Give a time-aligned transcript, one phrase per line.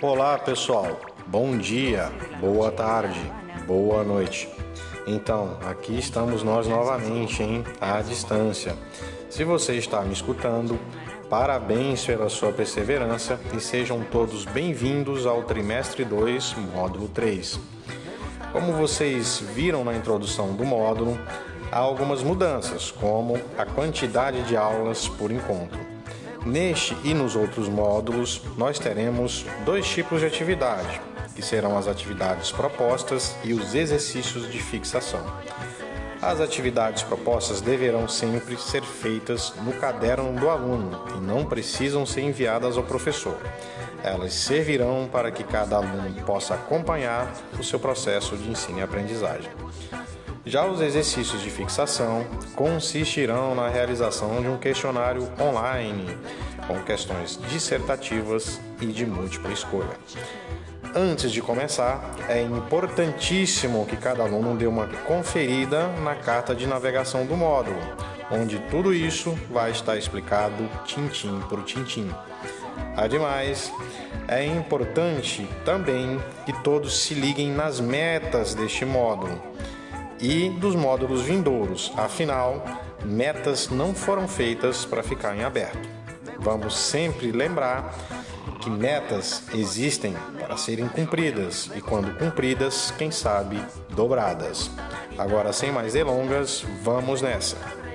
[0.00, 2.08] Olá pessoal, bom dia,
[2.40, 3.20] boa tarde,
[3.66, 4.48] boa noite.
[5.08, 7.64] Então, aqui estamos nós novamente, hein?
[7.80, 8.76] À distância.
[9.28, 10.78] Se você está me escutando,
[11.28, 17.58] parabéns pela sua perseverança e sejam todos bem-vindos ao trimestre 2, módulo 3.
[18.52, 21.18] Como vocês viram na introdução do módulo,
[21.72, 25.97] há algumas mudanças, como a quantidade de aulas por encontro.
[26.48, 30.98] Neste e nos outros módulos, nós teremos dois tipos de atividade,
[31.36, 35.22] que serão as atividades propostas e os exercícios de fixação.
[36.22, 42.22] As atividades propostas deverão sempre ser feitas no caderno do aluno e não precisam ser
[42.22, 43.36] enviadas ao professor.
[44.02, 47.30] Elas servirão para que cada aluno possa acompanhar
[47.60, 49.50] o seu processo de ensino e aprendizagem.
[50.48, 56.16] Já os exercícios de fixação consistirão na realização de um questionário online
[56.66, 59.90] com questões dissertativas e de múltipla escolha.
[60.94, 67.26] Antes de começar, é importantíssimo que cada aluno dê uma conferida na carta de navegação
[67.26, 67.78] do módulo,
[68.30, 72.10] onde tudo isso vai estar explicado tintim por tintim.
[72.96, 73.70] Ademais,
[74.26, 79.57] é importante também que todos se liguem nas metas deste módulo
[80.20, 81.92] e dos módulos vindouros.
[81.96, 82.64] Afinal,
[83.04, 85.88] metas não foram feitas para ficar em aberto.
[86.38, 87.94] Vamos sempre lembrar
[88.60, 94.70] que metas existem para serem cumpridas e, quando cumpridas, quem sabe, dobradas.
[95.16, 97.87] Agora, sem mais delongas, vamos nessa!